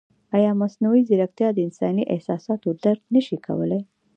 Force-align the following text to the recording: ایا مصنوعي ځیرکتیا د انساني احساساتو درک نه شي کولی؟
ایا 0.37 0.51
مصنوعي 0.61 1.01
ځیرکتیا 1.09 1.49
د 1.53 1.57
انساني 1.67 2.03
احساساتو 2.13 2.69
درک 2.83 3.01
نه 3.13 3.21
شي 3.25 3.37
کولی؟ 3.45 3.79